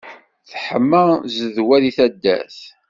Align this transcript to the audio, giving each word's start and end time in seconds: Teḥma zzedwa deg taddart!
Teḥma 0.49 1.05
zzedwa 1.31 1.77
deg 1.83 1.93
taddart! 1.97 2.59